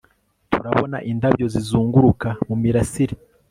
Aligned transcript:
Turabona 0.51 0.97
indabyo 1.11 1.45
zizunguruka 1.53 2.29
mu 2.47 2.55
mirasire 2.61 3.15